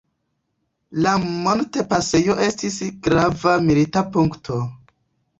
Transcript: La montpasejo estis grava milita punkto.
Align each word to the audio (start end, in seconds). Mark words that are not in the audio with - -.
La 1.05 1.11
montpasejo 1.25 2.37
estis 2.45 2.77
grava 3.09 3.53
milita 3.67 4.03
punkto. 4.17 4.57